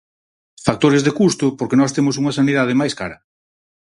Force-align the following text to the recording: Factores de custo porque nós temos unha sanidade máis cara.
Factores 0.65 1.01
de 1.03 1.15
custo 1.19 1.45
porque 1.57 1.79
nós 1.81 1.93
temos 1.95 2.17
unha 2.21 2.35
sanidade 2.39 2.77
máis 2.81 2.93
cara. 3.01 3.17